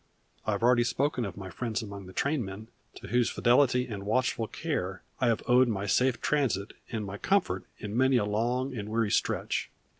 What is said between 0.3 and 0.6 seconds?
I